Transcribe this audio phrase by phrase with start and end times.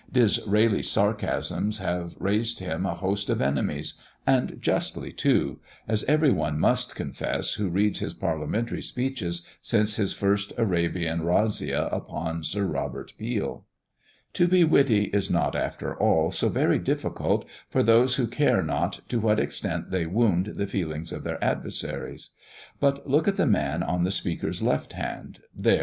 [0.11, 6.57] Disraeli's sarcasms have raised him a host of enemies, and justly too, as every one
[6.59, 13.13] must confess, who reads his Parliamentary speeches since his first Arabian razzia upon Sir Robert
[13.19, 13.67] Peel.
[14.33, 19.01] To be witty is not, after all, so very difficult for those who care not
[19.09, 22.31] to what extent they wound the feelings of their adversaries.
[22.79, 25.79] But look at the man on the Speaker's left hand there!